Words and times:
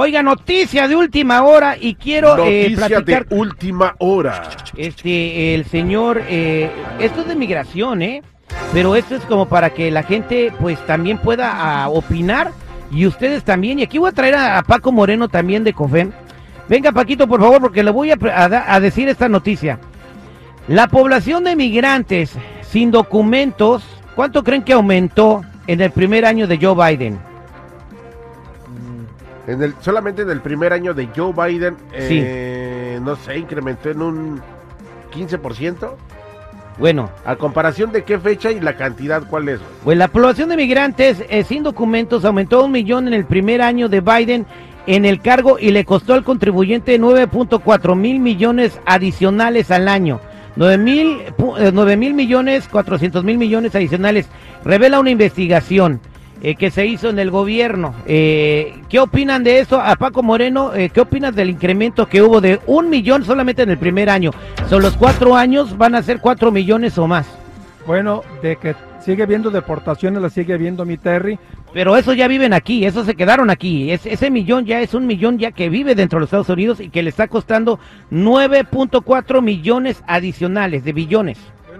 Oiga, 0.00 0.22
noticia 0.22 0.86
de 0.86 0.94
última 0.94 1.42
hora 1.42 1.76
y 1.76 1.96
quiero 1.96 2.34
eh, 2.46 2.68
Noticia 2.70 2.86
platicar. 2.86 3.26
de 3.26 3.34
última 3.34 3.96
hora. 3.98 4.48
Este, 4.76 5.56
el 5.56 5.64
señor, 5.64 6.22
eh, 6.28 6.70
esto 7.00 7.22
es 7.22 7.26
de 7.26 7.34
migración, 7.34 8.02
¿eh? 8.02 8.22
Pero 8.72 8.94
esto 8.94 9.16
es 9.16 9.24
como 9.24 9.48
para 9.48 9.70
que 9.70 9.90
la 9.90 10.04
gente, 10.04 10.52
pues, 10.60 10.78
también 10.86 11.18
pueda 11.18 11.50
ah, 11.52 11.88
opinar 11.88 12.52
y 12.92 13.06
ustedes 13.06 13.42
también. 13.42 13.80
Y 13.80 13.82
aquí 13.82 13.98
voy 13.98 14.10
a 14.10 14.12
traer 14.12 14.36
a, 14.36 14.58
a 14.58 14.62
Paco 14.62 14.92
Moreno 14.92 15.28
también 15.28 15.64
de 15.64 15.72
COFEM. 15.72 16.12
Venga, 16.68 16.92
Paquito, 16.92 17.26
por 17.26 17.40
favor, 17.40 17.60
porque 17.60 17.82
le 17.82 17.90
voy 17.90 18.12
a, 18.12 18.16
a 18.68 18.78
decir 18.78 19.08
esta 19.08 19.28
noticia. 19.28 19.80
La 20.68 20.86
población 20.86 21.42
de 21.42 21.56
migrantes 21.56 22.34
sin 22.70 22.92
documentos, 22.92 23.82
¿cuánto 24.14 24.44
creen 24.44 24.62
que 24.62 24.74
aumentó 24.74 25.42
en 25.66 25.80
el 25.80 25.90
primer 25.90 26.24
año 26.24 26.46
de 26.46 26.56
Joe 26.56 26.76
Biden? 26.96 27.27
En 29.48 29.62
el, 29.62 29.74
solamente 29.80 30.22
en 30.22 30.30
el 30.30 30.42
primer 30.42 30.74
año 30.74 30.92
de 30.92 31.08
Joe 31.16 31.32
Biden, 31.32 31.74
eh, 31.94 33.00
no 33.02 33.16
sé, 33.16 33.38
incrementó 33.38 33.88
en 33.90 34.02
un 34.02 34.42
15%. 35.10 35.94
Bueno, 36.78 37.10
¿A 37.24 37.34
comparación 37.36 37.90
de 37.90 38.04
qué 38.04 38.18
fecha 38.18 38.52
y 38.52 38.60
la 38.60 38.76
cantidad 38.76 39.22
cuál 39.26 39.48
es? 39.48 39.60
Pues 39.82 39.96
la 39.96 40.08
población 40.08 40.50
de 40.50 40.56
migrantes 40.58 41.24
eh, 41.30 41.44
sin 41.44 41.62
documentos 41.62 42.26
aumentó 42.26 42.62
un 42.62 42.72
millón 42.72 43.08
en 43.08 43.14
el 43.14 43.24
primer 43.24 43.62
año 43.62 43.88
de 43.88 44.02
Biden 44.02 44.44
en 44.86 45.06
el 45.06 45.20
cargo 45.22 45.58
y 45.58 45.70
le 45.70 45.86
costó 45.86 46.12
al 46.12 46.24
contribuyente 46.24 47.00
9.4 47.00 47.96
mil 47.96 48.20
millones 48.20 48.78
adicionales 48.84 49.70
al 49.70 49.88
año. 49.88 50.20
9 50.56 50.76
mil, 50.76 51.22
eh, 51.58 51.70
9 51.72 51.96
mil 51.96 52.12
millones, 52.12 52.68
400 52.68 53.24
mil 53.24 53.38
millones 53.38 53.74
adicionales. 53.74 54.28
Revela 54.62 55.00
una 55.00 55.10
investigación 55.10 56.00
eh, 56.42 56.54
que 56.54 56.70
se 56.70 56.86
hizo 56.86 57.08
en 57.10 57.18
el 57.18 57.30
gobierno. 57.30 57.94
Eh, 58.06 58.74
¿Qué 58.88 58.98
opinan 59.00 59.44
de 59.44 59.60
eso? 59.60 59.80
A 59.80 59.96
Paco 59.96 60.22
Moreno, 60.22 60.74
eh, 60.74 60.90
¿qué 60.90 61.00
opinas 61.00 61.34
del 61.34 61.50
incremento 61.50 62.06
que 62.06 62.22
hubo 62.22 62.40
de 62.40 62.60
un 62.66 62.88
millón 62.90 63.24
solamente 63.24 63.62
en 63.62 63.70
el 63.70 63.78
primer 63.78 64.08
año? 64.10 64.30
Son 64.68 64.82
los 64.82 64.96
cuatro 64.96 65.34
años, 65.36 65.76
van 65.76 65.94
a 65.94 66.02
ser 66.02 66.20
cuatro 66.20 66.50
millones 66.52 66.96
o 66.98 67.06
más. 67.06 67.26
Bueno, 67.86 68.22
de 68.42 68.56
que 68.56 68.74
sigue 69.04 69.22
habiendo 69.22 69.50
deportaciones, 69.50 70.20
la 70.20 70.28
sigue 70.30 70.52
habiendo 70.54 70.84
mi 70.84 70.96
Terry. 70.98 71.38
Pero 71.72 71.96
esos 71.96 72.16
ya 72.16 72.28
viven 72.28 72.54
aquí, 72.54 72.84
esos 72.86 73.04
se 73.04 73.14
quedaron 73.14 73.50
aquí. 73.50 73.90
Es- 73.90 74.06
ese 74.06 74.30
millón 74.30 74.64
ya 74.64 74.80
es 74.80 74.94
un 74.94 75.06
millón 75.06 75.38
ya 75.38 75.52
que 75.52 75.68
vive 75.68 75.94
dentro 75.94 76.16
de 76.18 76.20
los 76.22 76.28
Estados 76.28 76.48
Unidos 76.48 76.80
y 76.80 76.88
que 76.88 77.02
le 77.02 77.10
está 77.10 77.28
costando 77.28 77.78
9.4 78.10 79.42
millones 79.42 80.02
adicionales 80.06 80.84
de 80.84 80.92
billones. 80.92 81.38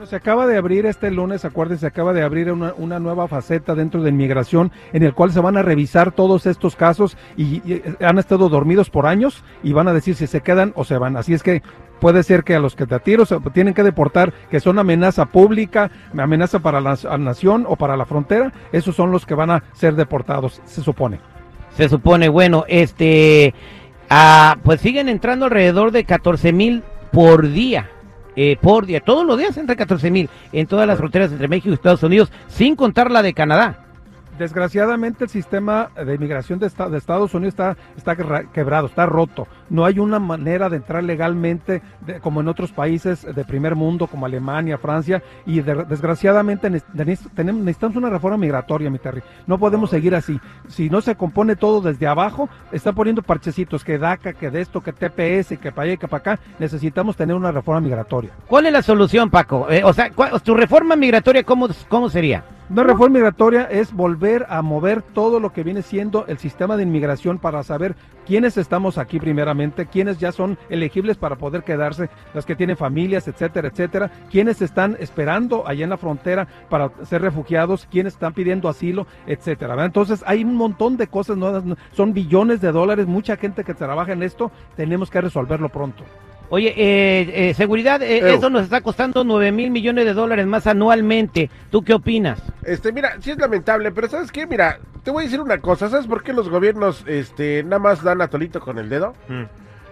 Se 0.08 0.16
acaba 0.16 0.46
de 0.46 0.56
abrir 0.56 0.86
este 0.86 1.10
lunes, 1.10 1.44
acuérdense, 1.44 1.82
se 1.82 1.86
acaba 1.86 2.14
de 2.14 2.22
abrir 2.22 2.50
una, 2.50 2.72
una 2.78 2.98
nueva 2.98 3.28
faceta 3.28 3.74
dentro 3.74 4.02
de 4.02 4.08
inmigración 4.08 4.72
en 4.94 5.02
el 5.02 5.12
cual 5.12 5.32
se 5.32 5.40
van 5.40 5.58
a 5.58 5.62
revisar 5.62 6.12
todos 6.12 6.46
estos 6.46 6.76
casos 6.76 7.18
y, 7.36 7.60
eh, 7.70 7.94
han 8.00 8.18
estado 8.18 8.48
dormidos 8.48 8.88
por 8.88 9.04
años 9.04 9.44
y 9.62 9.74
van 9.74 9.86
a 9.86 9.92
decir 9.92 10.14
si 10.14 10.26
se 10.26 10.40
quedan 10.40 10.72
o 10.76 10.84
se 10.84 10.96
van. 10.96 11.18
Así 11.18 11.34
es 11.34 11.42
que 11.42 11.62
puede 12.00 12.22
ser 12.22 12.42
que 12.42 12.54
a 12.54 12.58
los 12.58 12.74
que 12.74 12.86
te 12.86 12.98
tiro 13.00 13.26
se 13.26 13.38
tienen 13.52 13.74
que 13.74 13.82
deportar, 13.82 14.32
que 14.50 14.60
son 14.60 14.78
amenaza 14.78 15.26
pública, 15.26 15.90
amenaza 16.16 16.60
para 16.60 16.80
la, 16.80 16.96
la 17.02 17.18
nación 17.18 17.66
o 17.68 17.76
para 17.76 17.94
la 17.94 18.06
frontera, 18.06 18.50
esos 18.72 18.96
son 18.96 19.10
los 19.10 19.26
que 19.26 19.34
van 19.34 19.50
a 19.50 19.62
ser 19.74 19.94
deportados, 19.94 20.62
se 20.64 20.80
supone. 20.80 21.20
Se 21.76 21.86
supone, 21.90 22.30
bueno, 22.30 22.64
este, 22.66 23.52
ah, 24.08 24.56
pues 24.62 24.80
siguen 24.80 25.10
entrando 25.10 25.44
alrededor 25.44 25.90
de 25.90 26.04
14 26.04 26.54
mil 26.54 26.82
por 27.12 27.50
día. 27.50 27.90
Eh, 28.40 28.56
por 28.60 28.86
día, 28.86 29.00
todos 29.00 29.26
los 29.26 29.36
días 29.36 29.56
entre 29.56 29.74
14 29.74 30.12
mil 30.12 30.30
en 30.52 30.68
todas 30.68 30.86
las 30.86 30.96
fronteras 30.96 31.32
entre 31.32 31.48
México 31.48 31.70
y 31.70 31.74
Estados 31.74 32.04
Unidos, 32.04 32.30
sin 32.46 32.76
contar 32.76 33.10
la 33.10 33.20
de 33.20 33.34
Canadá. 33.34 33.87
Desgraciadamente 34.38 35.24
el 35.24 35.30
sistema 35.30 35.90
de 35.96 36.14
inmigración 36.14 36.58
de, 36.58 36.66
esta- 36.66 36.88
de 36.88 36.96
Estados 36.98 37.34
Unidos 37.34 37.52
está, 37.54 37.76
está 37.96 38.14
quebra- 38.16 38.44
quebrado, 38.52 38.86
está 38.86 39.04
roto. 39.06 39.46
No 39.68 39.84
hay 39.84 39.98
una 39.98 40.18
manera 40.18 40.68
de 40.68 40.76
entrar 40.76 41.02
legalmente 41.04 41.82
de- 42.00 42.20
como 42.20 42.40
en 42.40 42.48
otros 42.48 42.72
países 42.72 43.22
de 43.34 43.44
primer 43.44 43.74
mundo 43.74 44.06
como 44.06 44.26
Alemania, 44.26 44.78
Francia 44.78 45.22
y 45.44 45.60
de- 45.60 45.84
desgraciadamente 45.84 46.70
necesitamos 46.70 47.96
una 47.96 48.10
reforma 48.10 48.36
migratoria, 48.36 48.90
mi 48.90 48.98
Terry. 48.98 49.22
No 49.46 49.58
podemos 49.58 49.90
seguir 49.90 50.14
así. 50.14 50.40
Si 50.68 50.88
no 50.88 51.00
se 51.00 51.16
compone 51.16 51.56
todo 51.56 51.80
desde 51.80 52.06
abajo, 52.06 52.48
está 52.72 52.92
poniendo 52.92 53.22
parchecitos 53.22 53.84
que 53.84 53.98
DACA, 53.98 54.32
que 54.34 54.50
de 54.50 54.60
esto, 54.60 54.80
que 54.82 54.92
TPS, 54.92 55.58
que 55.58 55.72
para 55.72 55.84
allá 55.84 55.92
y 55.94 55.98
que 55.98 56.08
para 56.08 56.32
acá. 56.34 56.40
Necesitamos 56.58 57.16
tener 57.16 57.34
una 57.36 57.52
reforma 57.52 57.80
migratoria. 57.80 58.30
¿Cuál 58.46 58.66
es 58.66 58.72
la 58.72 58.82
solución, 58.82 59.30
Paco? 59.30 59.66
Eh, 59.70 59.82
o 59.84 59.92
sea, 59.92 60.10
¿cuál- 60.10 60.40
tu 60.42 60.54
reforma 60.54 60.96
migratoria, 60.96 61.42
¿cómo, 61.42 61.68
cómo 61.88 62.08
sería? 62.08 62.44
Una 62.70 62.82
reforma 62.82 63.14
migratoria 63.14 63.62
es 63.62 63.94
volver 63.94 64.44
a 64.50 64.60
mover 64.60 65.00
todo 65.00 65.40
lo 65.40 65.54
que 65.54 65.62
viene 65.62 65.80
siendo 65.80 66.26
el 66.26 66.36
sistema 66.36 66.76
de 66.76 66.82
inmigración 66.82 67.38
para 67.38 67.62
saber 67.62 67.96
quiénes 68.26 68.58
estamos 68.58 68.98
aquí 68.98 69.18
primeramente, 69.18 69.86
quiénes 69.86 70.18
ya 70.18 70.32
son 70.32 70.58
elegibles 70.68 71.16
para 71.16 71.36
poder 71.36 71.62
quedarse, 71.62 72.10
las 72.34 72.44
que 72.44 72.54
tienen 72.54 72.76
familias, 72.76 73.26
etcétera, 73.26 73.68
etcétera, 73.68 74.10
quiénes 74.30 74.60
están 74.60 74.98
esperando 75.00 75.66
allá 75.66 75.84
en 75.84 75.90
la 75.90 75.96
frontera 75.96 76.46
para 76.68 76.90
ser 77.04 77.22
refugiados, 77.22 77.88
quiénes 77.90 78.12
están 78.12 78.34
pidiendo 78.34 78.68
asilo, 78.68 79.06
etcétera. 79.26 79.82
Entonces 79.82 80.22
hay 80.26 80.44
un 80.44 80.54
montón 80.54 80.98
de 80.98 81.06
cosas 81.06 81.38
nuevas, 81.38 81.64
son 81.92 82.12
billones 82.12 82.60
de 82.60 82.70
dólares, 82.70 83.06
mucha 83.06 83.38
gente 83.38 83.64
que 83.64 83.72
trabaja 83.72 84.12
en 84.12 84.22
esto, 84.22 84.52
tenemos 84.76 85.10
que 85.10 85.22
resolverlo 85.22 85.70
pronto. 85.70 86.04
Oye, 86.50 86.72
eh, 86.76 87.50
eh, 87.50 87.54
seguridad, 87.54 88.02
eh, 88.02 88.34
eso 88.34 88.48
nos 88.48 88.62
está 88.62 88.80
costando 88.80 89.22
9 89.22 89.52
mil 89.52 89.70
millones 89.70 90.06
de 90.06 90.14
dólares 90.14 90.46
más 90.46 90.66
anualmente. 90.66 91.50
¿Tú 91.70 91.82
qué 91.82 91.92
opinas? 91.94 92.40
Este, 92.64 92.90
mira, 92.90 93.16
sí 93.20 93.30
es 93.32 93.38
lamentable, 93.38 93.92
pero 93.92 94.08
¿sabes 94.08 94.32
qué? 94.32 94.46
Mira, 94.46 94.78
te 95.02 95.10
voy 95.10 95.22
a 95.22 95.24
decir 95.26 95.40
una 95.40 95.58
cosa. 95.58 95.90
¿Sabes 95.90 96.06
por 96.06 96.22
qué 96.22 96.32
los 96.32 96.48
gobiernos 96.48 97.04
este, 97.06 97.62
nada 97.64 97.78
más 97.78 98.02
dan 98.02 98.22
a 98.22 98.28
tolito 98.28 98.60
con 98.60 98.78
el 98.78 98.88
dedo? 98.88 99.14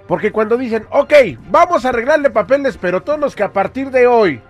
Porque 0.09 0.33
cuando 0.33 0.57
dicen, 0.57 0.85
ok, 0.91 1.13
vamos 1.51 1.85
a 1.85 1.91
arreglarle 1.91 2.31
papeles, 2.31 2.79
pero 2.81 3.03
todos 3.03 3.19
los 3.19 3.37
que 3.37 3.43
a 3.43 3.53
partir 3.53 3.91
de 3.91 4.07
hoy, 4.07 4.41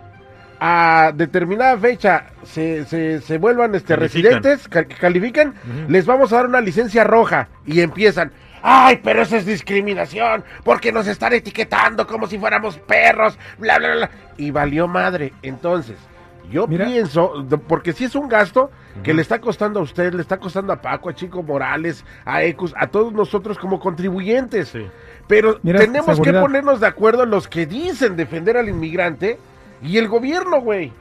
a 0.61 1.13
determinada 1.15 1.77
fecha, 1.77 2.27
se, 2.45 2.85
se, 2.85 3.21
se 3.21 3.39
vuelvan 3.39 3.75
este, 3.75 3.95
Califican. 3.95 4.43
residentes, 4.43 4.69
que 4.69 4.87
califiquen, 4.87 5.55
les 5.89 6.07
vamos 6.07 6.33
a 6.33 6.37
dar 6.37 6.47
una 6.47 6.61
licencia 6.61 7.05
roja. 7.05 7.49
Y 7.67 7.81
empiezan, 7.81 8.31
ay, 8.63 9.01
pero 9.03 9.23
eso 9.23 9.37
es 9.37 9.47
discriminación, 9.47 10.45
porque 10.65 10.93
nos 10.93 11.07
están 11.07 11.33
etiquetando 11.33 12.07
como 12.07 12.27
si 12.27 12.39
fuéramos 12.39 12.79
perros, 12.79 13.39
bla, 13.59 13.79
bla, 13.79 13.95
bla. 13.95 14.11
Y 14.37 14.51
valió 14.51 14.89
madre. 14.89 15.33
Entonces, 15.43 15.97
yo 16.51 16.67
Mira. 16.67 16.87
pienso, 16.87 17.45
porque 17.67 17.93
si 17.93 18.05
es 18.05 18.15
un 18.15 18.29
gasto 18.29 18.71
que 19.03 19.13
le 19.13 19.21
está 19.21 19.41
costando 19.41 19.81
a 19.81 19.83
usted, 19.83 20.15
le 20.15 20.23
está 20.23 20.39
costando 20.39 20.73
a 20.73 20.81
Paco, 20.81 21.11
a 21.11 21.15
Chico 21.15 21.43
Morales, 21.43 22.05
a 22.25 22.43
Ecus, 22.43 22.73
a 22.77 22.87
todos 22.87 23.13
nosotros 23.13 23.59
como 23.59 23.79
contribuyentes. 23.79 24.69
Sí. 24.69 24.87
Pero 25.27 25.59
Mira, 25.63 25.81
tenemos 25.81 26.17
seguridad. 26.17 26.41
que 26.41 26.41
ponernos 26.41 26.81
de 26.81 26.87
acuerdo 26.87 27.27
los 27.27 27.49
que 27.49 27.67
dicen 27.67 28.17
defender 28.17 28.57
al 28.57 28.69
inmigrante 28.69 29.39
y 29.83 29.99
el 29.99 30.09
gobierno, 30.09 30.61
güey. 30.61 30.93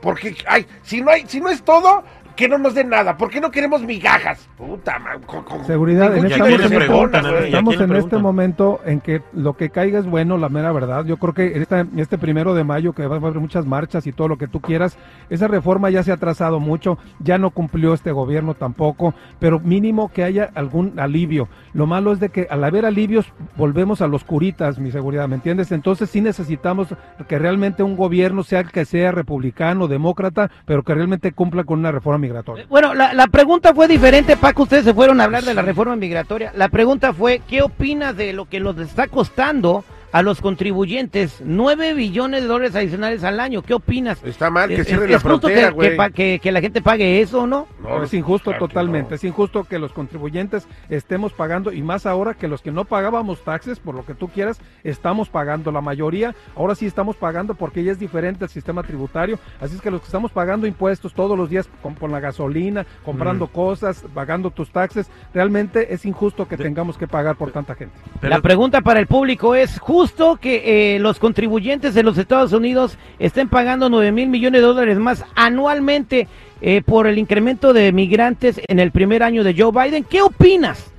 Porque, 0.00 0.36
ay, 0.46 0.66
si 0.82 1.00
no 1.00 1.10
hay, 1.10 1.26
si 1.26 1.40
no 1.40 1.48
es 1.48 1.62
todo, 1.62 2.04
que 2.36 2.48
no 2.48 2.58
nos 2.58 2.74
den 2.74 2.88
nada. 2.88 3.16
¿Por 3.16 3.30
qué 3.30 3.40
no 3.40 3.50
queremos 3.50 3.82
migajas? 3.82 4.48
Puta, 4.56 4.98
man, 4.98 5.20
con- 5.26 5.44
con- 5.44 5.64
Seguridad, 5.64 6.16
en 6.16 6.24
ningún 6.24 6.30
¿Y 6.30 6.32
a 6.32 6.36
estamos 6.36 6.60
en 6.60 6.72
este- 6.72 7.46
Estamos 7.46 7.80
en 7.80 7.92
este 7.96 8.16
momento 8.18 8.80
en 8.84 9.00
que 9.00 9.22
lo 9.32 9.56
que 9.56 9.70
caiga 9.70 9.98
es 9.98 10.06
bueno, 10.06 10.38
la 10.38 10.48
mera 10.48 10.72
verdad. 10.72 11.04
Yo 11.04 11.16
creo 11.18 11.34
que 11.34 11.58
este, 11.60 11.84
este 11.96 12.18
primero 12.18 12.54
de 12.54 12.64
mayo, 12.64 12.92
que 12.92 13.06
va 13.06 13.16
a 13.16 13.18
haber 13.18 13.34
muchas 13.40 13.66
marchas 13.66 14.06
y 14.06 14.12
todo 14.12 14.28
lo 14.28 14.38
que 14.38 14.48
tú 14.48 14.60
quieras, 14.60 14.96
esa 15.30 15.48
reforma 15.48 15.90
ya 15.90 16.02
se 16.02 16.10
ha 16.10 16.14
atrasado 16.14 16.60
mucho, 16.60 16.98
ya 17.20 17.38
no 17.38 17.50
cumplió 17.50 17.92
este 17.94 18.12
gobierno 18.12 18.54
tampoco, 18.54 19.14
pero 19.38 19.60
mínimo 19.60 20.10
que 20.12 20.24
haya 20.24 20.50
algún 20.54 20.98
alivio. 20.98 21.48
Lo 21.74 21.86
malo 21.86 22.12
es 22.12 22.20
de 22.20 22.28
que 22.30 22.46
al 22.50 22.64
haber 22.64 22.84
alivios 22.86 23.32
volvemos 23.56 24.02
a 24.02 24.06
los 24.06 24.24
curitas, 24.24 24.78
mi 24.78 24.90
seguridad, 24.90 25.28
¿me 25.28 25.36
entiendes? 25.36 25.72
Entonces 25.72 26.10
sí 26.10 26.20
necesitamos 26.20 26.88
que 27.28 27.38
realmente 27.38 27.82
un 27.82 27.96
gobierno 27.96 28.42
sea 28.42 28.60
el 28.60 28.70
que 28.70 28.84
sea 28.84 29.12
republicano, 29.12 29.88
demócrata, 29.88 30.50
pero 30.66 30.82
que 30.82 30.94
realmente 30.94 31.32
cumpla 31.32 31.64
con 31.64 31.78
una 31.80 31.92
reforma 31.92 32.21
migratoria. 32.22 32.64
Bueno, 32.70 32.94
la, 32.94 33.12
la 33.12 33.26
pregunta 33.26 33.74
fue 33.74 33.86
diferente, 33.86 34.36
Paco. 34.38 34.62
Ustedes 34.62 34.84
se 34.84 34.94
fueron 34.94 35.20
a 35.20 35.24
hablar 35.24 35.42
de 35.44 35.52
la 35.52 35.60
reforma 35.60 35.96
migratoria. 35.96 36.52
La 36.56 36.68
pregunta 36.68 37.12
fue, 37.12 37.42
¿qué 37.46 37.60
opinas 37.60 38.16
de 38.16 38.32
lo 38.32 38.46
que 38.46 38.60
nos 38.60 38.78
está 38.78 39.08
costando 39.08 39.84
a 40.12 40.22
los 40.22 40.40
contribuyentes 40.40 41.40
9 41.44 41.94
billones 41.94 42.42
de 42.42 42.48
dólares 42.48 42.74
adicionales 42.76 43.24
al 43.24 43.40
año? 43.40 43.62
¿Qué 43.62 43.74
opinas? 43.74 44.22
Está 44.24 44.50
mal 44.50 44.68
que 44.68 44.82
¿Es- 44.82 44.86
cierren 44.86 45.06
es 45.06 45.12
la 45.12 45.20
frontera, 45.20 45.70
güey. 45.70 45.96
que 45.96 46.12
que- 46.12 46.38
que 46.42 46.52
la 46.52 46.60
gente 46.60 46.82
pague 46.82 47.20
eso 47.20 47.42
o 47.42 47.46
no? 47.46 47.66
No, 47.82 48.02
es 48.02 48.12
injusto 48.14 48.50
claro 48.50 48.68
totalmente, 48.68 49.10
no. 49.10 49.16
es 49.16 49.24
injusto 49.24 49.64
que 49.64 49.78
los 49.78 49.92
contribuyentes 49.92 50.68
estemos 50.90 51.32
pagando 51.32 51.72
y 51.72 51.82
más 51.82 52.04
ahora 52.06 52.34
que 52.34 52.46
los 52.48 52.60
que 52.60 52.70
no 52.72 52.84
pagábamos 52.84 53.42
taxes, 53.42 53.78
por 53.80 53.94
lo 53.94 54.04
que 54.04 54.14
tú 54.14 54.28
quieras, 54.28 54.60
estamos 54.84 55.28
pagando. 55.30 55.72
La 55.72 55.80
mayoría 55.80 56.34
ahora 56.56 56.74
sí 56.74 56.84
estamos 56.86 57.16
pagando 57.16 57.54
porque 57.54 57.82
ya 57.82 57.92
es 57.92 57.98
diferente 57.98 58.44
el 58.44 58.50
sistema 58.50 58.82
tributario, 58.82 59.38
así 59.60 59.76
es 59.76 59.80
que 59.80 59.90
los 59.90 60.00
que 60.02 60.06
estamos 60.06 60.30
pagando 60.30 60.66
impuestos 60.66 61.14
todos 61.14 61.38
los 61.38 61.48
días 61.48 61.68
con, 61.82 61.94
con 61.94 62.12
la 62.12 62.20
gasolina, 62.20 62.84
comprando 63.04 63.46
cosas, 63.46 64.04
pagando 64.14 64.50
tus 64.50 64.70
taxes, 64.70 65.10
realmente 65.32 65.94
es 65.94 66.04
injusto 66.04 66.46
que 66.46 66.56
tengamos 66.56 66.98
que 66.98 67.08
pagar 67.08 67.36
por 67.36 67.50
tanta 67.50 67.74
gente. 67.74 67.94
Pero- 68.20 68.34
la 68.36 68.42
pregunta 68.42 68.80
para 68.82 69.00
el 69.00 69.06
público 69.06 69.54
es, 69.54 69.78
¿justo 69.78 70.01
que 70.40 70.94
eh, 70.94 70.98
los 70.98 71.18
contribuyentes 71.18 71.94
de 71.94 72.02
los 72.02 72.18
Estados 72.18 72.52
Unidos 72.52 72.98
estén 73.18 73.48
pagando 73.48 73.88
9 73.88 74.12
mil 74.12 74.28
millones 74.28 74.60
de 74.60 74.66
dólares 74.66 74.98
más 74.98 75.24
anualmente 75.34 76.28
eh, 76.60 76.82
por 76.84 77.06
el 77.06 77.18
incremento 77.18 77.72
de 77.72 77.92
migrantes 77.92 78.60
en 78.68 78.78
el 78.78 78.90
primer 78.90 79.22
año 79.22 79.44
de 79.44 79.54
Joe 79.56 79.72
Biden? 79.72 80.04
¿Qué 80.04 80.22
opinas? 80.22 80.92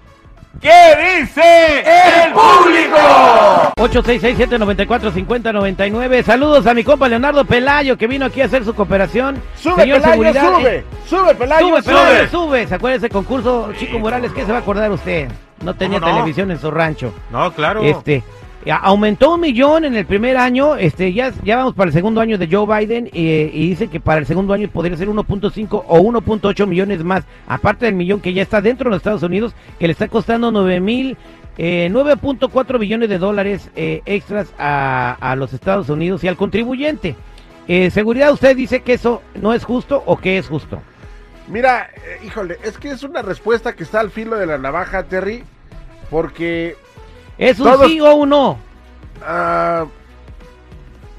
¿Qué 0.60 1.22
dice 1.22 1.80
el 1.80 2.34
público? 2.34 2.98
8667-945099. 3.78 6.24
Saludos 6.24 6.68
a 6.68 6.74
mi 6.74 6.84
compa 6.84 7.08
Leonardo 7.08 7.46
Pelayo 7.46 7.98
que 7.98 8.06
vino 8.08 8.26
aquí 8.26 8.42
a 8.42 8.46
hacer 8.46 8.66
su 8.66 8.74
cooperación. 8.74 9.42
Sube, 9.56 9.86
Pelayo, 9.88 10.34
sube. 10.34 10.76
eh, 10.76 10.84
Sube, 11.08 11.36
Pelayo, 11.36 11.68
sube, 11.68 11.82
sube. 11.82 11.94
Pelayo, 11.94 12.28
sube. 12.30 12.68
¿Se 12.68 12.76
acuerda 12.76 12.98
ese 12.98 13.08
concurso 13.10 13.72
Chico 13.78 13.98
Morales? 13.98 14.34
¿Qué 14.34 14.46
se 14.46 14.52
va 14.52 14.58
a 14.58 14.62
acordar 14.62 14.92
usted? 14.92 15.30
No 15.64 15.76
tenía 15.76 16.00
televisión 16.00 16.52
en 16.52 16.60
su 16.60 16.72
rancho. 16.72 17.14
No, 17.32 17.52
claro. 17.54 17.82
Este, 17.84 18.24
aumentó 18.70 19.36
un 19.36 19.42
millón 19.42 19.86
en 19.86 19.96
el 19.96 20.06
primer 20.06 20.38
año, 20.38 20.76
este, 20.76 21.14
ya, 21.14 21.32
ya 21.44 21.58
vamos 21.58 21.74
para 21.74 21.88
el 21.88 21.94
segundo 21.94 22.22
año 22.22 22.38
de 22.38 22.48
Joe 22.48 22.66
Biden 22.66 23.10
eh, 23.14 23.50
y 23.54 23.70
dice 23.70 23.88
que 23.88 24.00
para 24.00 24.20
el 24.20 24.26
segundo 24.26 24.54
año 24.54 24.68
podría 24.70 24.98
ser 24.98 25.10
1.5 25.10 25.84
o 25.88 26.00
1.8 26.00 26.68
millones 26.68 27.04
más, 27.04 27.24
aparte 27.48 27.86
del 27.86 27.96
millón 27.96 28.22
que 28.22 28.34
ya 28.34 28.42
está 28.42 28.62
dentro 28.62 28.86
de 28.86 28.92
los 28.92 28.98
Estados 28.98 29.24
Unidos, 29.24 29.54
que 29.80 29.88
le 29.88 29.94
está 29.94 30.08
costando 30.08 30.52
9 30.52 30.80
mil, 30.80 31.18
eh, 31.58 31.90
9.4 31.92 32.80
billones 32.80 33.10
de 33.10 33.18
dólares 33.18 33.70
eh, 33.76 34.02
extras 34.06 34.54
a, 34.58 35.18
a 35.20 35.36
los 35.36 35.54
Estados 35.54 35.90
Unidos 35.90 36.24
y 36.24 36.28
al 36.28 36.38
contribuyente. 36.38 37.16
Eh, 37.68 37.90
seguridad, 37.92 38.32
¿usted 38.32 38.56
dice 38.56 38.82
que 38.82 38.94
eso 38.94 39.22
no 39.40 39.54
es 39.54 39.64
justo 39.64 40.02
o 40.06 40.18
que 40.18 40.38
es 40.38 40.48
justo? 40.48 40.82
Mira, 41.52 41.90
eh, 41.96 42.20
híjole, 42.26 42.58
es 42.64 42.78
que 42.78 42.90
es 42.92 43.04
una 43.04 43.22
respuesta 43.22 43.74
que 43.76 43.84
está 43.84 44.00
al 44.00 44.10
filo 44.10 44.38
de 44.38 44.46
la 44.46 44.58
navaja, 44.58 45.04
Terry, 45.04 45.44
porque 46.10 46.78
¿Es 47.38 47.60
un 47.60 47.66
Todos- 47.68 47.88
sí 47.88 48.00
o 48.00 48.16
un 48.16 48.30
no? 48.30 48.58
ah, 49.22 49.86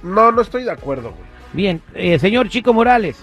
no, 0.02 0.32
no 0.32 0.40
estoy 0.40 0.64
de 0.64 0.70
acuerdo, 0.70 1.11
güey. 1.11 1.23
Bien, 1.52 1.82
eh, 1.94 2.19
señor 2.19 2.49
Chico 2.49 2.73
Morales. 2.73 3.19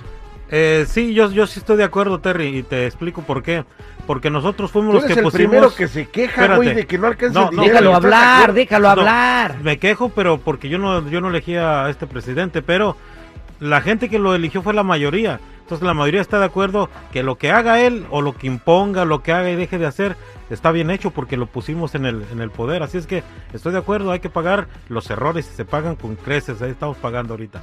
Eh, 0.52 0.86
sí, 0.88 1.14
yo, 1.14 1.32
yo 1.32 1.46
sí 1.48 1.60
estoy 1.60 1.78
de 1.78 1.84
acuerdo, 1.84 2.20
Terry, 2.20 2.58
y 2.60 2.64
te 2.64 2.86
explico 2.86 3.22
por 3.24 3.42
qué. 3.44 3.66
Porque 4.08 4.30
nosotros 4.32 4.72
fuimos 4.72 4.96
los 4.96 5.06
que 5.06 5.14
el 5.14 5.22
pusimos... 5.22 5.34
primero 5.52 5.76
que 5.76 5.88
se 5.88 6.08
queja, 6.10 6.56
güey, 6.56 6.74
de 6.74 6.88
que 6.88 6.98
no 6.98 7.08
alcanza 7.08 7.40
No, 7.42 7.50
el 7.50 7.56
no, 7.56 7.62
dinero. 7.64 7.80
Déjalo 7.80 7.90
¿Estás 7.98 8.02
de 8.02 8.08
hablar, 8.18 8.54
déjalo 8.54 8.84
No, 8.86 8.90
hablar. 8.92 9.58
Me 9.62 9.78
quejo, 9.78 10.10
pero 10.10 10.40
porque 10.40 10.68
yo 10.70 10.80
no, 10.80 11.08
yo 11.10 11.22
no 11.22 11.30
elegí 11.30 11.56
a 11.56 11.90
este 11.90 12.08
presidente, 12.08 12.62
pero 12.64 12.96
la 13.60 13.82
gente 13.82 14.10
que 14.10 14.18
lo 14.18 14.34
eligió 14.34 14.62
fue 14.64 14.74
la 14.74 14.82
mayoría. 14.84 15.40
Entonces 15.70 15.86
la 15.86 15.94
mayoría 15.94 16.22
está 16.22 16.40
de 16.40 16.46
acuerdo 16.46 16.90
que 17.12 17.22
lo 17.22 17.36
que 17.36 17.52
haga 17.52 17.80
él 17.80 18.08
o 18.10 18.24
lo 18.24 18.36
que 18.36 18.48
imponga, 18.48 19.06
lo 19.06 19.22
que 19.22 19.32
haga 19.32 19.52
y 19.52 19.56
deje 19.56 19.78
de 19.78 19.86
hacer, 19.86 20.16
está 20.50 20.72
bien 20.72 20.90
hecho 20.90 21.12
porque 21.12 21.38
lo 21.38 21.46
pusimos 21.46 21.94
en 21.94 22.08
el, 22.08 22.26
en 22.32 22.42
el 22.42 22.50
poder. 22.50 22.82
Así 22.82 22.98
es 22.98 23.06
que 23.06 23.22
estoy 23.54 23.74
de 23.74 23.78
acuerdo, 23.78 24.12
hay 24.12 24.20
que 24.20 24.32
pagar 24.32 24.66
los 24.88 25.08
errores 25.12 25.48
y 25.48 25.56
se 25.56 25.66
pagan 25.66 25.96
con 25.96 26.16
creces. 26.16 26.60
Ahí 26.64 26.72
estamos 26.72 26.98
pagando 26.98 27.36
ahorita. 27.36 27.62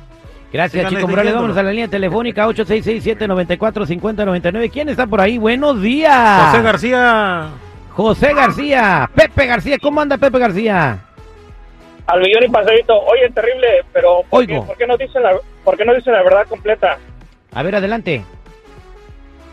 Gracias, 0.52 0.88
Chico 0.88 1.08
Morales. 1.08 1.34
Vámonos 1.34 1.56
a 1.56 1.64
la 1.64 1.72
línea 1.72 1.88
telefónica 1.88 2.46
8667-945099. 2.46 4.70
¿Quién 4.70 4.88
está 4.88 5.08
por 5.08 5.20
ahí? 5.20 5.38
Buenos 5.38 5.82
días. 5.82 6.50
José 6.50 6.62
García. 6.62 7.48
José 7.90 8.34
García. 8.34 9.10
Pepe 9.16 9.46
García. 9.46 9.78
¿Cómo 9.82 10.00
anda 10.00 10.16
Pepe 10.16 10.38
García? 10.38 11.00
al 12.06 12.20
millón 12.20 12.44
y 12.44 12.48
pasadito. 12.48 13.00
Oye, 13.00 13.28
terrible, 13.30 13.84
pero 13.92 14.22
¿por 14.30 14.46
qué, 14.46 14.52
Oigo. 14.52 14.64
por 14.64 14.76
qué 14.76 14.86
no 14.86 14.96
dicen 14.96 15.24
la, 15.24 15.36
por 15.64 15.76
qué 15.76 15.84
no 15.84 15.92
dicen 15.92 16.12
la 16.12 16.22
verdad 16.22 16.46
completa? 16.48 16.98
A 17.56 17.62
ver, 17.62 17.74
adelante. 17.74 18.22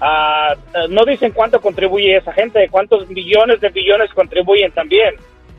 Ah, 0.02 0.54
eh, 0.76 0.88
no 0.90 1.06
dicen 1.06 1.32
cuánto 1.32 1.62
contribuye 1.62 2.18
esa 2.18 2.34
gente, 2.34 2.68
cuántos 2.70 3.08
millones 3.10 3.62
de 3.62 3.70
billones 3.70 4.12
contribuyen 4.14 4.72
también. 4.74 5.16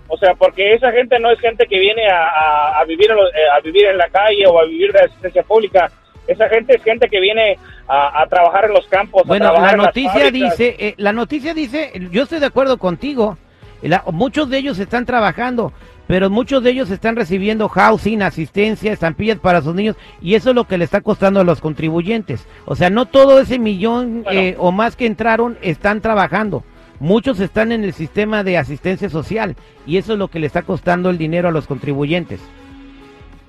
O 0.09 0.19
sea, 0.19 0.35
porque 0.35 0.75
esa 0.75 0.93
gente 0.93 1.19
no 1.19 1.31
es 1.31 1.41
gente 1.41 1.65
que 1.67 1.79
viene 1.79 2.07
a, 2.09 2.29
a- 2.29 2.81
a 2.81 2.85
vivir 2.85 3.11
en 3.11 3.17
eh, 3.17 3.49
a 3.57 3.61
vivir 3.61 3.87
en 3.87 3.97
la 3.97 4.09
calle 4.11 4.47
o 4.47 4.61
a 4.61 4.67
vivir 4.67 4.93
de 4.93 5.01
asistencia 5.01 5.43
pública. 5.43 5.91
Esa 6.27 6.49
gente 6.51 6.77
es 6.77 6.83
gente 6.83 7.09
que 7.09 7.21
viene 7.21 7.59
a, 7.89 8.21
a 8.23 8.27
trabajar 8.27 8.67
en 8.67 8.73
los 8.75 8.87
campos. 8.89 9.23
Bueno, 9.27 9.53
la 9.61 9.73
noticia 9.77 10.31
dice, 10.31 10.77
eh, 10.79 10.95
la 10.99 11.13
noticia 11.13 11.55
dice, 11.55 11.93
yo 12.11 12.25
estoy 12.25 12.41
de 12.41 12.47
acuerdo 12.47 12.77
contigo. 12.77 13.39
La- 13.83 14.05
muchos 14.13 14.51
de 14.51 14.59
ellos 14.59 14.79
están 14.79 15.07
trabajando, 15.07 15.73
pero 16.07 16.31
muchos 16.31 16.63
de 16.63 16.71
ellos 16.71 16.91
están 16.91 17.17
recibiendo 17.17 17.69
housing, 17.69 18.23
asistencia, 18.23 18.93
estampillas 18.93 19.39
para 19.39 19.63
sus 19.63 19.75
niños, 19.75 19.97
y 20.21 20.35
eso 20.35 20.51
es 20.51 20.57
lo 20.57 20.65
que 20.65 20.79
le 20.79 20.85
está 20.85 21.01
costando 21.01 21.41
a 21.41 21.45
los 21.45 21.61
contribuyentes. 21.61 22.47
O 22.67 22.75
sea, 22.77 22.91
no 22.91 23.07
todo 23.07 23.41
ese 23.41 23.59
millón 23.59 24.23
Bueno. 24.25 24.41
eh, 24.41 24.55
o 24.59 24.73
más 24.73 24.97
que 24.97 25.07
entraron 25.07 25.57
están 25.63 26.01
trabajando. 26.01 26.63
Muchos 27.01 27.41
están 27.41 27.73
en 27.73 27.85
el 27.85 27.93
sistema 27.93 28.45
de 28.45 28.57
asistencia 28.59 29.09
social, 29.11 29.57
y 29.87 29.97
eso 29.99 30.13
es 30.13 30.19
lo 30.19 30.29
que 30.29 30.39
le 30.39 30.47
está 30.47 30.63
costando 30.63 31.11
el 31.11 31.19
dinero 31.19 31.49
a 31.49 31.53
los 31.53 31.67
contribuyentes. 31.67 32.41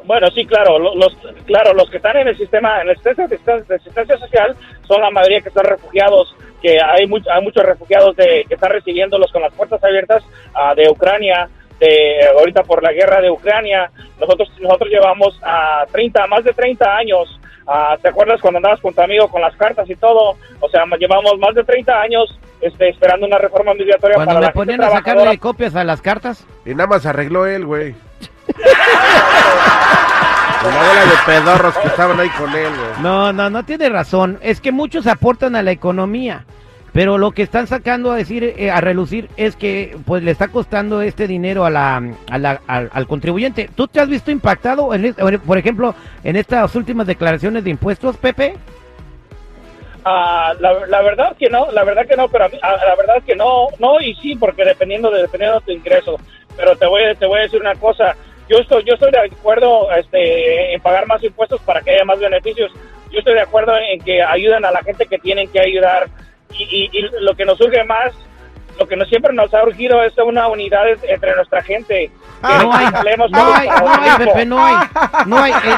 Bueno, 0.05 0.27
sí, 0.35 0.45
claro, 0.45 0.77
lo- 0.77 0.95
los, 0.95 1.17
claro, 1.45 1.73
los 1.73 1.89
que 1.89 1.97
están 1.97 2.15
en 2.17 2.27
el 2.27 2.37
sistema, 2.37 2.79
en 2.81 2.89
el 2.89 2.95
sistema 2.95 3.27
de 3.27 3.35
asistencia- 3.35 3.65
de 3.67 3.75
asistencia 3.75 4.17
social, 4.19 4.55
son 4.87 5.01
la 5.01 5.09
mayoría 5.09 5.41
que 5.41 5.49
están 5.49 5.65
refugiados, 5.65 6.35
que 6.61 6.77
hay, 6.79 7.07
much- 7.07 7.27
hay 7.27 7.41
muchos 7.43 7.63
refugiados 7.65 8.15
de, 8.15 8.45
que 8.47 8.53
están 8.53 8.71
recibiéndolos 8.71 9.31
con 9.31 9.41
las 9.41 9.51
puertas 9.53 9.83
abiertas 9.83 10.23
ah, 10.53 10.75
de 10.75 10.87
Ucrania, 10.89 11.49
de 11.79 12.19
ahorita 12.37 12.63
por 12.63 12.81
la 12.81 12.91
guerra 12.93 13.21
de 13.21 13.29
Ucrania. 13.29 13.91
Nosotros 14.19 14.49
nosotros 14.59 14.89
llevamos 14.89 15.39
a 15.43 15.85
30, 15.91 16.27
más 16.27 16.43
de 16.43 16.53
30 16.53 16.95
años. 16.95 17.39
ah, 17.67 17.97
¿Te 18.01 18.09
acuerdas 18.09 18.41
cuando 18.41 18.57
andabas 18.57 18.79
con 18.79 18.93
tu 18.93 19.01
amigo 19.01 19.27
con 19.27 19.41
las 19.41 19.55
cartas 19.55 19.89
y 19.89 19.95
todo? 19.95 20.37
O 20.59 20.69
sea, 20.69 20.85
llevamos 20.99 21.37
más 21.39 21.55
de 21.55 21.63
30 21.63 22.01
años 22.01 22.39
este, 22.61 22.89
esperando 22.89 23.27
una 23.27 23.37
reforma 23.37 23.73
migratoria 23.73 24.15
Cuando 24.15 24.33
para 24.33 24.39
la 24.39 24.47
gente 24.47 24.59
ponían 24.59 24.83
a 24.83 24.89
sacarle 24.89 25.37
copias 25.37 25.75
a 25.75 25.83
las 25.83 26.01
cartas, 26.01 26.45
Y 26.65 26.71
nada 26.71 26.87
más 26.87 27.05
arregló 27.05 27.45
él, 27.45 27.65
güey. 27.65 27.95
Una 30.65 30.77
bola 30.77 31.05
de 31.05 31.17
pedorros 31.27 31.77
que 31.77 31.87
estaban 31.87 32.19
ahí 32.19 32.29
con 32.29 32.49
él, 32.55 32.69
güey. 32.69 33.01
No, 33.03 33.31
no, 33.31 33.49
no 33.51 33.63
tiene 33.65 33.87
razón. 33.89 34.39
Es 34.41 34.61
que 34.61 34.71
muchos 34.71 35.05
aportan 35.05 35.55
a 35.55 35.61
la 35.61 35.71
economía, 35.71 36.45
pero 36.95 37.17
lo 37.17 37.31
que 37.31 37.41
están 37.43 37.67
sacando 37.67 38.09
a 38.13 38.15
decir, 38.15 38.55
eh, 38.57 38.71
a 38.71 38.79
relucir, 38.79 39.27
es 39.35 39.57
que 39.57 39.97
pues 40.05 40.23
le 40.23 40.31
está 40.31 40.47
costando 40.47 41.01
este 41.01 41.27
dinero 41.27 41.65
a 41.65 41.69
la, 41.69 42.01
a 42.31 42.37
la- 42.37 42.61
al, 42.67 42.89
al 42.93 43.05
contribuyente. 43.05 43.69
¿Tú 43.75 43.85
te 43.89 43.99
has 43.99 44.07
visto 44.07 44.31
impactado, 44.31 44.93
en 44.93 45.13
por 45.45 45.57
ejemplo, 45.57 45.93
en 46.23 46.37
estas 46.37 46.73
últimas 46.73 47.05
declaraciones 47.05 47.65
de 47.65 47.71
impuestos, 47.71 48.15
Pepe? 48.15 48.53
Ah, 50.05 50.53
la, 50.61 50.85
la 50.87 51.01
verdad 51.01 51.35
que 51.37 51.49
no, 51.49 51.69
la 51.73 51.83
verdad 51.83 52.07
que 52.07 52.15
no, 52.15 52.29
pero 52.29 52.45
a 52.45 52.47
mí- 52.47 52.59
ah, 52.61 52.77
la 52.87 52.95
verdad 52.95 53.21
que 53.25 53.35
no, 53.35 53.67
no 53.77 53.99
y 53.99 54.15
sí, 54.15 54.35
porque 54.37 54.63
dependiendo 54.63 55.11
de 55.11 55.23
dependiendo 55.23 55.59
de 55.59 55.65
tu 55.65 55.71
ingreso. 55.73 56.15
Pero 56.55 56.77
te 56.77 56.85
voy, 56.87 57.03
a- 57.03 57.15
te 57.15 57.25
voy 57.25 57.39
a 57.39 57.43
decir 57.43 57.59
una 57.59 57.75
cosa, 57.75 58.15
yo 58.47 58.57
estoy, 58.59 58.85
yo 58.85 58.93
estoy 58.93 59.11
de 59.11 59.19
acuerdo, 59.19 59.91
este, 59.91 60.73
en 60.73 60.79
pagar 60.79 61.07
más 61.07 61.21
impuestos 61.25 61.59
para 61.63 61.81
que 61.81 61.91
haya 61.91 62.05
más 62.05 62.19
beneficios. 62.21 62.71
Yo 63.11 63.19
estoy 63.19 63.33
de 63.33 63.41
acuerdo 63.41 63.73
en 63.77 63.99
que 63.99 64.23
ayuden 64.23 64.63
a 64.63 64.71
la 64.71 64.81
gente 64.81 65.07
que 65.07 65.17
tienen 65.19 65.49
que 65.49 65.59
ayudar 65.59 66.07
y, 66.59 66.63
y- 66.63 66.89
y 66.99 67.01
lo 67.21 67.35
que 67.35 67.45
nos 67.45 67.57
surge 67.57 67.83
más, 67.83 68.13
lo 68.79 68.87
que 68.87 68.95
nos 68.95 69.07
siempre 69.07 69.33
nos 69.33 69.53
ha 69.53 69.63
urgido 69.63 70.01
es 70.03 70.17
una 70.17 70.47
unidad 70.47 70.83
entre 71.07 71.35
nuestra 71.35 71.61
gente. 71.63 72.11
Que 72.41 72.63
no 72.65 72.73
hay, 72.73 72.85
no 73.31 73.53
hay, 73.55 73.67
no 73.67 73.89
hay, 73.93 73.99
mismo. 74.01 74.17
Pepe, 74.33 74.45
no 74.45 74.63
hay, 74.65 74.75
no 75.25 75.37
hay. 75.39 75.51
Eh, 75.51 75.75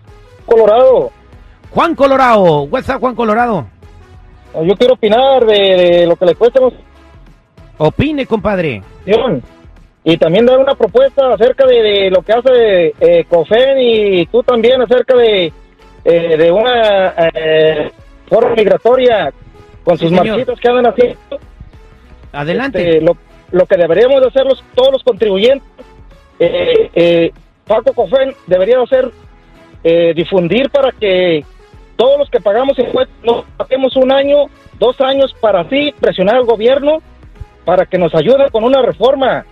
Colorado. 0.46 1.12
Juan 1.70 1.96
Colorado. 1.96 2.64
WhatsApp, 2.64 3.00
Juan 3.00 3.16
Colorado. 3.16 3.66
Yo 4.54 4.76
quiero 4.76 4.96
opinar 4.96 5.46
de, 5.46 5.56
de 5.56 6.06
lo 6.06 6.18
que 6.18 6.26
le 6.26 6.36
cuesta 6.36 6.60
a 6.60 6.70
Opine, 7.78 8.26
compadre. 8.26 8.84
Y 10.04 10.18
también 10.18 10.46
dar 10.46 10.58
una 10.58 10.76
propuesta 10.76 11.34
acerca 11.34 11.66
de, 11.66 11.82
de 11.82 12.10
lo 12.10 12.22
que 12.24 12.34
hace 12.34 12.94
eh, 13.00 13.24
COFEN 13.30 13.80
y 13.80 14.26
tú 14.26 14.44
también 14.44 14.82
acerca 14.82 15.16
de, 15.16 15.54
eh, 16.08 16.36
de 16.38 16.52
una 16.52 17.14
eh, 17.36 17.92
forma 18.30 18.56
migratoria 18.56 19.32
con 19.84 19.98
Sí, 19.98 20.06
sus 20.08 20.10
señor. 20.18 20.28
marchitos 20.28 20.60
que 20.60 20.68
andan 20.70 20.88
haciendo. 20.88 21.18
Adelante. 22.32 22.80
Este, 22.90 23.02
lo, 23.02 23.16
lo 23.52 23.66
que 23.66 23.78
deberíamos 23.78 24.22
de 24.22 24.28
hacer 24.28 24.46
los- 24.46 24.64
todos 24.74 24.92
los 24.94 25.04
contribuyentes, 25.04 25.68
eh, 26.40 26.90
eh, 26.96 27.32
Paco 27.66 27.94
Cofén 27.94 28.34
debería 28.48 28.82
hacer 28.82 29.12
eh, 29.84 30.14
difundir 30.16 30.70
para 30.70 30.92
que 30.92 31.44
todos 31.96 32.18
los 32.20 32.30
que 32.30 32.40
pagamos 32.40 32.78
impuestos 32.80 33.16
no 33.24 33.44
paguemos 33.58 33.96
un 33.96 34.12
año, 34.12 34.46
dos 34.80 35.00
años 35.02 35.34
para 35.40 35.62
así 35.62 35.94
presionar 36.00 36.36
al 36.38 36.46
gobierno 36.46 37.02
para 37.66 37.86
que 37.86 37.98
nos 37.98 38.14
ayude 38.16 38.50
con 38.52 38.64
una 38.64 38.82
reforma. 38.82 39.46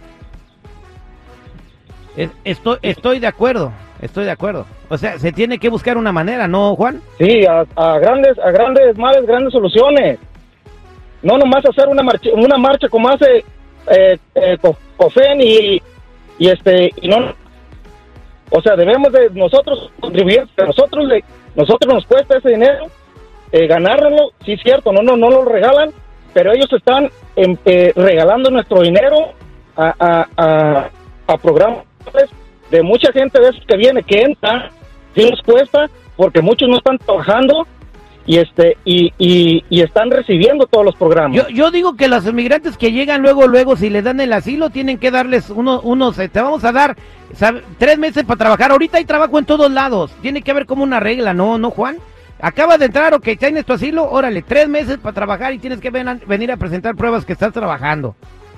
Es- 2.16 2.32
Estoy, 2.44 2.78
estoy 2.82 3.20
de 3.20 3.28
acuerdo, 3.28 3.72
estoy 4.02 4.26
de 4.26 4.32
acuerdo. 4.32 4.66
O 4.90 4.98
sea, 4.98 5.18
se 5.20 5.32
tiene 5.32 5.58
que 5.58 5.70
buscar 5.70 5.98
una 5.98 6.12
manera, 6.12 6.48
¿no, 6.48 6.76
Juan? 6.76 7.02
Sí, 7.18 7.46
a, 7.46 7.66
a 7.76 8.00
grandes, 8.00 8.38
a 8.40 8.52
grandes 8.52 8.98
males, 8.98 9.26
grandes 9.26 9.54
soluciones. 9.54 10.20
No 11.22 11.38
nomás 11.38 11.66
hacer 11.66 11.88
una 11.88 12.04
marcha, 12.04 12.30
una 12.34 12.58
marcha 12.58 12.88
como 12.90 13.10
hace 13.10 13.44
eh, 13.90 14.18
eh, 14.36 14.58
Co- 14.62 14.78
COFEN 14.98 15.42
y, 15.42 15.82
y 16.38 16.50
este 16.50 16.92
y 17.02 17.08
no, 17.08 17.34
o 18.52 18.62
sea, 18.62 18.76
debemos 18.76 19.12
de 19.12 19.30
nosotros 19.32 19.92
contribuir, 20.00 20.48
nosotros 20.58 21.06
le, 21.08 21.24
nosotros 21.56 21.94
nos 21.94 22.06
cuesta 22.06 22.38
ese 22.38 22.50
dinero, 22.50 22.86
eh, 23.52 23.66
ganárnoslo, 23.66 24.32
sí 24.46 24.54
es 24.54 24.62
cierto, 24.62 24.92
no, 24.92 25.02
no, 25.02 25.18
no 25.18 25.30
lo 25.30 25.46
regalan, 25.46 25.90
pero 26.34 26.52
ellos 26.52 26.72
están 26.72 27.10
em, 27.36 27.58
eh, 27.66 27.92
regalando 27.96 28.52
nuestro 28.52 28.82
dinero 28.82 29.32
a, 29.76 29.94
a, 30.00 30.28
a, 30.38 30.90
a 31.28 31.38
programas 31.38 31.86
de 32.76 32.84
mucha 32.84 33.12
gente 33.12 33.40
de 33.40 33.50
esos 33.50 33.66
que 33.66 33.78
viene, 33.78 34.04
que 34.04 34.22
entra, 34.22 34.70
sí 35.16 35.30
nos 35.30 35.42
cuesta, 35.42 35.90
porque 36.16 36.42
muchos 36.42 36.70
no 36.70 36.78
están 36.78 36.98
trabajando 36.98 37.66
y 38.28 38.38
este 38.38 38.76
y, 38.86 39.14
y, 39.20 39.82
están 39.82 40.10
recibiendo 40.10 40.66
todos 40.66 40.84
los 40.84 40.96
programas. 40.96 41.38
Yo, 41.38 41.48
yo 41.50 41.70
digo 41.72 41.96
que 41.96 42.08
los 42.08 42.26
inmigrantes 42.26 42.76
que 42.78 42.92
llegan 42.92 43.22
luego, 43.22 43.48
luego, 43.48 43.76
si 43.76 43.90
les 43.90 44.04
dan 44.04 44.20
el 44.20 44.34
asilo, 44.34 44.70
tienen 44.72 44.98
que 44.98 45.12
darles 45.12 45.50
uno, 45.50 45.80
unos, 45.82 46.16
te 46.16 46.42
vamos 46.42 46.64
a 46.64 46.72
dar 46.72 46.96
tres 47.78 47.98
meses 48.00 48.24
para 48.24 48.38
trabajar. 48.38 48.72
Ahorita 48.72 48.98
hay 48.98 49.06
trabajo 49.06 49.38
en 49.38 49.46
todos 49.46 49.72
lados. 49.72 50.12
Tiene 50.22 50.42
que 50.42 50.52
haber 50.52 50.66
como 50.66 50.84
una 50.84 51.00
regla, 51.00 51.34
¿no, 51.34 51.58
no 51.58 51.70
Juan? 51.70 51.98
Acabas 52.42 52.80
de 52.80 52.86
entrar, 52.86 53.14
ok, 53.14 53.28
tienes 53.40 53.66
tu 53.66 53.74
asilo, 53.74 54.10
órale, 54.10 54.42
tres 54.42 54.68
meses 54.68 54.98
para 54.98 55.14
trabajar 55.14 55.54
y 55.54 55.60
tienes 55.60 55.80
que 55.80 55.90
ven- 55.90 56.22
venir 56.28 56.52
a 56.52 56.58
presentar 56.58 56.96
pruebas 56.96 57.26
que 57.26 57.34
estás 57.34 57.54
trabajando. 57.54 58.16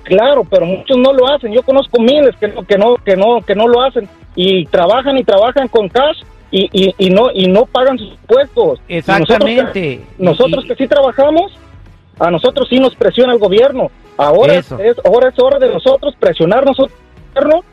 Claro, 0.08 0.42
pero 0.44 0.64
muchos 0.64 0.96
no 0.96 1.12
lo 1.12 1.28
hacen. 1.28 1.52
Yo 1.52 1.62
conozco 1.62 2.00
miles 2.00 2.34
que 2.40 2.48
no, 2.48 2.62
que 2.66 2.78
no, 2.78 2.96
que 2.96 3.16
no, 3.16 3.40
que 3.42 3.54
no 3.54 3.68
lo 3.68 3.82
hacen 3.82 4.08
y 4.34 4.64
trabajan 4.66 5.18
y 5.18 5.24
trabajan 5.24 5.68
con 5.68 5.88
cash 5.88 6.22
y, 6.50 6.68
y, 6.72 6.94
y 6.98 7.10
no 7.10 7.30
y 7.32 7.46
no 7.46 7.66
pagan 7.66 7.98
sus 7.98 8.12
impuestos. 8.12 8.80
Exactamente. 8.88 9.44
Nosotros, 9.58 9.72
que, 9.72 10.00
nosotros 10.18 10.64
Y- 10.64 10.68
que 10.68 10.74
sí 10.76 10.88
trabajamos, 10.88 11.52
a 12.18 12.30
nosotros 12.30 12.68
sí 12.70 12.78
nos 12.78 12.94
presiona 12.96 13.34
el 13.34 13.38
gobierno. 13.38 13.90
Ahora 14.16 14.54
es, 14.54 14.72
ahora 14.72 15.28
es 15.28 15.38
hora 15.38 15.58
de 15.58 15.72
nosotros 15.72 16.14
presionar 16.18 16.64
nosotros 16.64 16.96
al 17.34 17.44
gobierno 17.44 17.64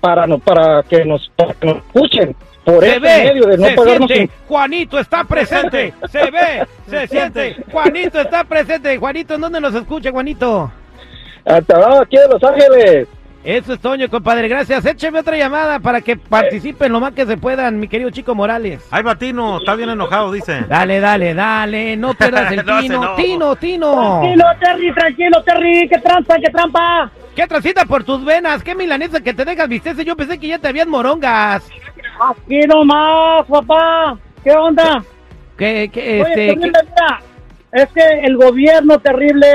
para 0.00 0.26
no, 0.26 0.38
para 0.38 0.82
que 0.82 1.04
nos 1.04 1.30
para 1.34 1.54
que 1.54 1.66
nos 1.66 1.78
escuchen 1.78 2.36
por 2.64 2.84
Se 2.84 2.98
ve, 2.98 3.24
medio 3.24 3.46
de 3.46 3.56
no 3.56 3.66
se 3.66 3.74
pagarnos 3.74 4.08
siente, 4.08 4.34
Juanito 4.46 4.98
está 4.98 5.24
presente, 5.24 5.94
se 6.10 6.30
ve, 6.30 6.66
se 6.86 7.06
siente, 7.08 7.56
Juanito 7.72 8.20
está 8.20 8.44
presente. 8.44 8.98
Juanito, 8.98 9.34
¿en 9.34 9.40
dónde 9.40 9.60
nos 9.60 9.74
escucha, 9.74 10.10
Juanito? 10.10 10.70
Hasta 11.48 12.00
aquí 12.02 12.16
de 12.16 12.28
Los 12.28 12.42
Ángeles. 12.44 13.08
Eso 13.44 13.72
es 13.72 13.80
Toño, 13.80 14.10
compadre, 14.10 14.48
gracias. 14.48 14.84
Écheme 14.84 15.20
otra 15.20 15.36
llamada 15.36 15.78
para 15.78 16.00
que 16.02 16.16
participen 16.16 16.92
lo 16.92 17.00
más 17.00 17.12
que 17.12 17.24
se 17.24 17.36
puedan, 17.36 17.78
mi 17.80 17.88
querido 17.88 18.10
Chico 18.10 18.34
Morales. 18.34 18.84
Ay, 18.90 19.02
Batino, 19.02 19.58
está 19.58 19.74
bien 19.74 19.88
enojado, 19.88 20.32
dice. 20.32 20.64
Dale, 20.68 21.00
dale, 21.00 21.32
dale, 21.34 21.96
no 21.96 22.12
pierdas 22.14 22.50
el 22.52 22.58
No, 22.66 22.80
tino, 22.80 23.00
no. 23.02 23.14
tino, 23.14 23.56
tino. 23.56 24.20
Tranquilo, 24.20 24.44
Terry, 24.60 24.92
tranquilo, 24.94 25.42
Terry. 25.44 25.88
¿Qué 25.88 25.98
trampa, 25.98 26.36
qué 26.44 26.50
trampa? 26.50 27.10
¿Qué 27.34 27.46
transita 27.46 27.84
por 27.86 28.02
tus 28.04 28.22
venas? 28.24 28.62
¿Qué 28.62 28.74
milanesa 28.74 29.20
que 29.20 29.32
te 29.32 29.44
dejas 29.44 29.68
vistese? 29.68 30.04
Yo 30.04 30.16
pensé 30.16 30.38
que 30.38 30.48
ya 30.48 30.58
te 30.58 30.68
habían 30.68 30.90
morongas. 30.90 31.62
Aquí 32.20 32.60
nomás, 32.66 33.46
papá. 33.46 34.18
¿Qué 34.42 34.50
onda? 34.50 35.02
Que, 35.56 35.88
Oye, 35.94 36.20
este, 36.20 36.34
terrible, 36.34 36.54
que- 36.60 36.66
mira, 36.66 37.20
es 37.72 37.88
que 37.92 38.02
el 38.26 38.36
gobierno 38.36 38.98
terrible 38.98 39.46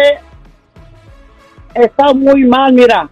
está 1.76 2.14
muy 2.14 2.44
mal, 2.46 2.74
mira. 2.74 3.10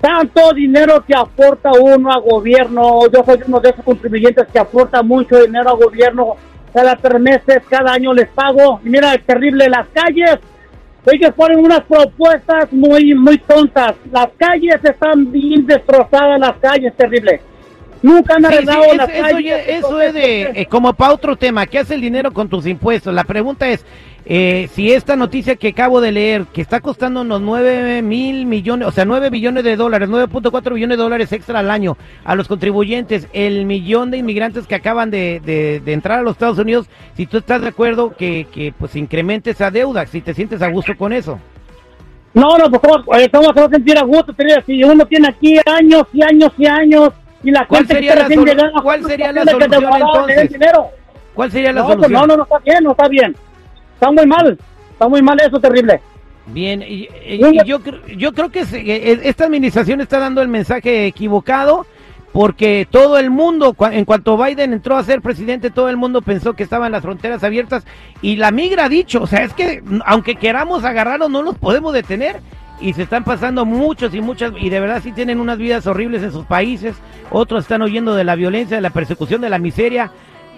Tanto 0.00 0.52
dinero 0.54 1.02
que 1.06 1.14
aporta 1.16 1.70
uno 1.72 2.12
a 2.12 2.18
gobierno, 2.20 3.00
yo 3.12 3.24
soy 3.24 3.40
uno 3.46 3.60
de 3.60 3.70
esos 3.70 3.84
contribuyentes 3.84 4.46
que 4.52 4.58
aporta 4.58 5.02
mucho 5.02 5.40
dinero 5.42 5.70
a 5.70 5.74
gobierno, 5.74 6.36
cada 6.72 6.94
tres 6.96 7.20
meses, 7.20 7.62
cada 7.68 7.92
año 7.94 8.12
les 8.12 8.28
pago. 8.28 8.80
Y 8.84 8.90
mira, 8.90 9.14
es 9.14 9.24
terrible, 9.24 9.68
las 9.68 9.86
calles, 9.88 10.38
ellos 11.10 11.32
ponen 11.34 11.58
unas 11.58 11.80
propuestas 11.82 12.70
muy, 12.72 13.14
muy 13.14 13.38
tontas. 13.38 13.94
Las 14.12 14.28
calles 14.36 14.76
están 14.84 15.32
bien 15.32 15.66
destrozadas, 15.66 16.38
las 16.40 16.56
calles, 16.58 16.94
terrible. 16.94 17.40
Nunca 18.02 18.34
han 18.34 18.42
Sí, 18.44 18.48
sí, 18.50 18.54
arreglado 18.54 18.84
eso, 18.84 18.94
las 18.96 19.08
eso 19.08 19.22
calles. 19.22 19.44
ya- 19.44 19.58
eso 19.72 20.00
es 20.02 20.12
de, 20.14 20.42
eh, 20.54 20.66
como 20.66 20.92
para 20.92 21.14
otro 21.14 21.34
tema, 21.36 21.66
¿qué 21.66 21.78
hace 21.78 21.94
el 21.94 22.02
dinero 22.02 22.30
con 22.32 22.48
tus 22.48 22.66
impuestos? 22.66 23.12
La 23.14 23.24
pregunta 23.24 23.66
es, 23.66 23.84
eh, 24.28 24.68
si 24.72 24.90
esta 24.92 25.14
noticia 25.14 25.54
que 25.54 25.68
acabo 25.68 26.00
de 26.00 26.10
leer, 26.10 26.46
que 26.52 26.60
está 26.60 26.80
costando 26.80 27.20
unos 27.20 27.40
9 27.40 28.02
mil 28.02 28.44
millones, 28.44 28.88
o 28.88 28.90
sea, 28.90 29.04
9 29.04 29.30
billones 29.30 29.62
de 29.62 29.76
dólares, 29.76 30.08
9.4 30.08 30.74
billones 30.74 30.98
de 30.98 31.02
dólares 31.04 31.32
extra 31.32 31.60
al 31.60 31.70
año 31.70 31.96
a 32.24 32.34
los 32.34 32.48
contribuyentes, 32.48 33.28
el 33.32 33.66
millón 33.66 34.10
de 34.10 34.18
inmigrantes 34.18 34.66
que 34.66 34.74
acaban 34.74 35.10
de, 35.12 35.40
de- 35.44 35.80
de 35.84 35.92
entrar 35.92 36.18
a 36.18 36.22
los 36.22 36.32
Estados 36.32 36.58
Unidos, 36.58 36.88
si 37.14 37.26
tú 37.26 37.38
estás 37.38 37.62
de 37.62 37.68
acuerdo 37.68 38.16
que, 38.16 38.48
que 38.52 38.74
pues 38.76 38.96
incremente 38.96 39.50
esa 39.50 39.70
deuda, 39.70 40.04
si 40.06 40.20
te 40.20 40.34
sientes 40.34 40.60
a 40.60 40.68
gusto 40.70 40.96
con 40.98 41.12
eso. 41.12 41.38
No, 42.34 42.58
no, 42.58 42.68
pues 42.68 42.82
¿cómo, 42.82 43.16
eh, 43.16 43.30
¿cómo 43.32 43.52
se 43.54 43.60
va 43.60 43.66
a 43.66 43.70
sentir 43.70 43.96
a 43.96 44.02
gusto? 44.02 44.34
Si 44.66 44.82
uno 44.84 45.06
tiene 45.06 45.28
aquí 45.28 45.56
años 45.64 46.02
y 46.12 46.22
años 46.22 46.52
y 46.58 46.66
años 46.66 47.10
y 47.44 47.50
la 47.52 47.64
¿Cuál 47.66 47.86
gente 47.86 47.94
que 47.94 47.94
sería 47.94 48.10
está 48.10 48.22
la 48.22 48.28
recién 48.28 48.44
llegada, 48.44 48.82
cuál 48.82 48.98
¿cómo 48.98 49.08
sería 49.08 49.32
la 49.32 49.44
te 49.44 49.50
solución, 49.52 49.84
entonces? 49.94 50.50
¿Cuál 51.32 51.50
sería 51.52 51.72
la 51.72 51.80
No, 51.80 51.86
pues 51.86 51.96
solución? 52.00 52.20
no, 52.20 52.26
no, 52.26 52.36
no 52.38 52.42
está 52.42 52.58
bien, 52.58 52.84
no 52.84 52.90
está 52.90 53.08
bien. 53.08 53.36
Está 53.96 54.10
muy 54.12 54.26
mal, 54.26 54.58
está 54.92 55.08
muy 55.08 55.22
mal 55.22 55.38
eso, 55.40 55.58
terrible. 55.58 56.00
Bien, 56.48 56.80
y, 56.82 57.08
y- 57.26 57.40
y 57.44 57.64
yo, 57.66 57.80
yo 58.16 58.32
creo 58.32 58.50
que 58.50 58.60
eh, 58.60 59.20
esta 59.24 59.46
administración 59.46 60.00
está 60.00 60.18
dando 60.20 60.42
el 60.42 60.48
mensaje 60.48 61.06
equivocado 61.06 61.86
porque 62.32 62.86
todo 62.90 63.18
el 63.18 63.30
mundo, 63.30 63.74
en 63.90 64.04
cuanto 64.04 64.36
Biden 64.36 64.74
entró 64.74 64.96
a 64.96 65.02
ser 65.02 65.22
presidente, 65.22 65.70
todo 65.70 65.88
el 65.88 65.96
mundo 65.96 66.20
pensó 66.22 66.52
que 66.52 66.62
estaban 66.62 66.92
las 66.92 67.02
fronteras 67.02 67.42
abiertas 67.42 67.84
y 68.20 68.36
la 68.36 68.50
migra 68.50 68.84
ha 68.84 68.88
dicho, 68.90 69.22
o 69.22 69.26
sea, 69.26 69.42
es 69.42 69.54
que 69.54 69.82
aunque 70.04 70.36
queramos 70.36 70.84
agarrarlos 70.84 71.30
no 71.30 71.42
los 71.42 71.56
podemos 71.58 71.94
detener 71.94 72.36
y 72.78 72.92
se 72.92 73.04
están 73.04 73.24
pasando 73.24 73.64
muchos 73.64 74.14
y 74.14 74.20
muchas 74.20 74.52
y 74.60 74.68
de 74.68 74.80
verdad 74.80 75.00
sí 75.02 75.12
tienen 75.12 75.40
unas 75.40 75.56
vidas 75.56 75.86
horribles 75.86 76.22
en 76.22 76.30
sus 76.30 76.44
países, 76.44 76.94
otros 77.30 77.64
están 77.64 77.80
huyendo 77.82 78.14
de 78.14 78.24
la 78.24 78.34
violencia, 78.34 78.76
de 78.76 78.82
la 78.82 78.90
persecución, 78.90 79.40
de 79.40 79.48
la 79.50 79.58
miseria 79.58 80.10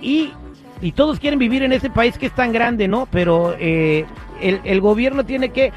y 0.03 0.33
y 0.81 0.93
todos 0.93 1.19
quieren 1.19 1.39
vivir 1.39 1.63
en 1.63 1.73
ese 1.73 1.91
país 1.91 2.19
que 2.19 2.27
es 2.27 2.33
tan 2.33 2.53
grande, 2.53 2.89
¿no? 2.89 3.09
Pero 3.11 3.55
eh, 3.59 4.05
el, 4.41 4.61
el 4.65 4.81
gobierno 4.81 5.25
tiene 5.25 5.51
que 5.51 5.73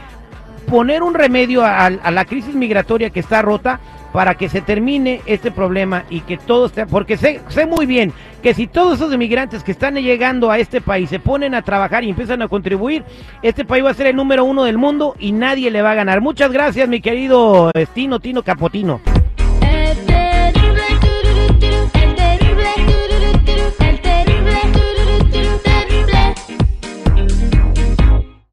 poner 0.72 1.04
un 1.04 1.14
remedio 1.14 1.66
a, 1.66 1.90
la 1.90 2.26
crisis 2.26 2.56
migratoria 2.56 3.10
que 3.10 3.20
está 3.20 3.42
rota 3.42 3.80
para 4.14 4.36
que 4.36 4.50
se 4.50 4.62
termine 4.62 5.22
este 5.26 5.52
problema 5.52 6.04
y 6.10 6.22
que 6.22 6.38
todo 6.38 6.66
esté, 6.66 6.86
porque 6.86 7.18
sé, 7.18 7.42
sé 7.50 7.66
muy 7.66 7.86
bien 7.86 8.12
que 8.42 8.54
si 8.54 8.68
todos 8.68 8.96
esos 8.96 9.14
inmigrantes 9.14 9.64
que 9.64 9.72
están 9.72 9.96
llegando 9.96 10.50
a 10.50 10.60
este 10.60 10.82
país 10.82 11.10
se 11.10 11.20
ponen 11.20 11.56
a 11.56 11.62
trabajar 11.62 12.04
y 12.04 12.10
empiezan 12.10 12.42
a 12.42 12.48
contribuir, 12.48 13.04
este 13.42 13.66
país 13.66 13.86
va 13.86 13.92
a 13.92 13.94
ser 13.94 14.08
el 14.08 14.16
número 14.16 14.44
uno 14.44 14.64
del 14.64 14.78
mundo 14.78 15.16
y 15.20 15.32
nadie 15.32 15.72
le 15.72 15.82
va 15.82 15.92
a 15.92 15.96
ganar. 15.96 16.22
Muchas 16.22 16.52
gracias, 16.52 16.90
mi 16.90 17.02
querido 17.02 17.72
Tino 17.94 18.20
Tino 18.20 18.42
Capotino. 18.44 19.00